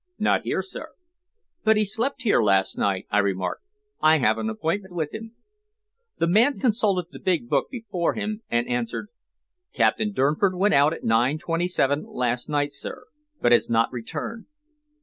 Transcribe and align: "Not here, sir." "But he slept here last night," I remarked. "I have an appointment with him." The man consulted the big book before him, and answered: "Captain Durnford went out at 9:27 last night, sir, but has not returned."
"Not 0.17 0.41
here, 0.45 0.63
sir." 0.63 0.93
"But 1.63 1.77
he 1.77 1.85
slept 1.85 2.23
here 2.23 2.41
last 2.41 2.75
night," 2.75 3.05
I 3.11 3.19
remarked. 3.19 3.61
"I 4.01 4.17
have 4.17 4.39
an 4.39 4.49
appointment 4.49 4.95
with 4.95 5.13
him." 5.13 5.35
The 6.17 6.25
man 6.25 6.59
consulted 6.59 7.09
the 7.11 7.19
big 7.19 7.47
book 7.47 7.69
before 7.69 8.15
him, 8.15 8.41
and 8.49 8.67
answered: 8.67 9.09
"Captain 9.73 10.11
Durnford 10.11 10.55
went 10.57 10.73
out 10.73 10.91
at 10.93 11.03
9:27 11.03 12.05
last 12.07 12.49
night, 12.49 12.71
sir, 12.71 13.05
but 13.41 13.51
has 13.51 13.69
not 13.69 13.93
returned." 13.93 14.45